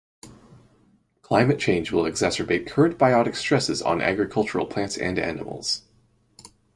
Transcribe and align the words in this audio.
Climate 1.21 1.59
change 1.59 1.91
will 1.91 2.05
exacerbate 2.05 2.65
current 2.65 2.97
biotic 2.97 3.35
stresses 3.35 3.83
on 3.83 4.01
agricultural 4.01 4.65
plants 4.65 4.97
and 4.97 5.19
animals. 5.19 5.83